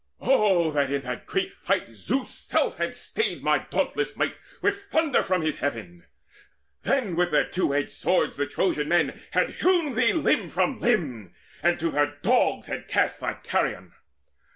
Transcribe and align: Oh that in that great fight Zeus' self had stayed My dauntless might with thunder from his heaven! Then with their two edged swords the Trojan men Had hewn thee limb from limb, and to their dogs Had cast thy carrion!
Oh 0.19 0.71
that 0.71 0.91
in 0.91 1.03
that 1.03 1.27
great 1.27 1.51
fight 1.51 1.93
Zeus' 1.93 2.31
self 2.33 2.79
had 2.79 2.95
stayed 2.95 3.43
My 3.43 3.59
dauntless 3.59 4.17
might 4.17 4.35
with 4.59 4.85
thunder 4.85 5.21
from 5.21 5.43
his 5.43 5.57
heaven! 5.57 6.05
Then 6.81 7.15
with 7.15 7.29
their 7.29 7.47
two 7.47 7.75
edged 7.75 7.91
swords 7.91 8.35
the 8.35 8.47
Trojan 8.47 8.89
men 8.89 9.21
Had 9.29 9.51
hewn 9.61 9.93
thee 9.93 10.13
limb 10.13 10.49
from 10.49 10.79
limb, 10.79 11.35
and 11.61 11.79
to 11.79 11.91
their 11.91 12.17
dogs 12.23 12.65
Had 12.65 12.87
cast 12.87 13.19
thy 13.19 13.33
carrion! 13.33 13.93